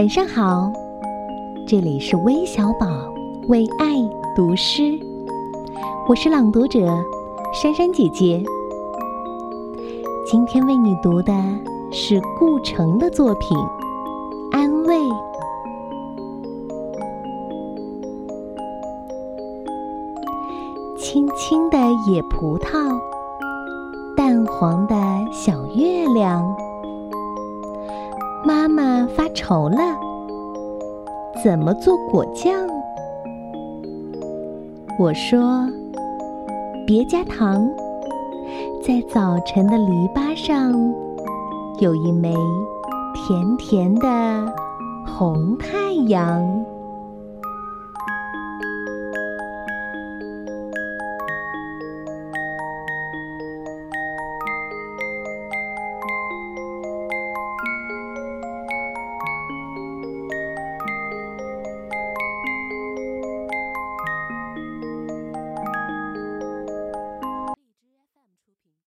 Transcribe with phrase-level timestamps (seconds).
[0.00, 0.72] 晚上好，
[1.68, 2.86] 这里是微小宝
[3.48, 3.96] 为爱
[4.34, 4.98] 读诗，
[6.08, 6.78] 我是朗读者
[7.52, 8.42] 珊珊姐姐。
[10.26, 11.34] 今天为你读的
[11.92, 13.58] 是顾城的作品
[14.52, 14.96] 《安慰》。
[20.98, 21.76] 青青的
[22.10, 22.98] 野葡萄，
[24.16, 24.94] 淡黄的
[25.30, 26.69] 小月亮。
[28.42, 29.76] 妈妈发愁了，
[31.44, 32.52] 怎么做果酱？
[34.98, 35.68] 我说：
[36.86, 37.68] 别加糖，
[38.82, 40.72] 在早晨的篱笆上
[41.80, 42.34] 有一枚
[43.14, 44.08] 甜甜的
[45.06, 46.42] 红太阳。